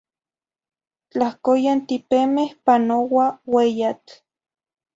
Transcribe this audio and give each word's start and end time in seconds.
Tlahcoyan 1.11 1.79
tipemeh 1.87 2.51
panoa 2.65 3.25
ueyatl 3.55 4.13